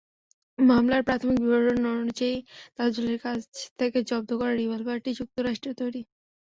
মামলার 0.59 1.01
প্রাথমিক 1.03 1.37
বিবরণী 1.41 1.83
অনুযায়ী, 1.95 2.37
তাজুলের 2.77 3.17
কাছ 3.25 3.39
থেকে 3.79 3.97
জব্দ 4.09 4.29
করা 4.39 4.53
রিভলবারটি 4.55 5.09
যুক্তরাষ্ট্রের 5.19 5.75
তৈরি। 5.81 6.01